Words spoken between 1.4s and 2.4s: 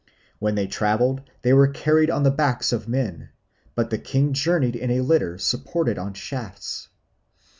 they were carried on the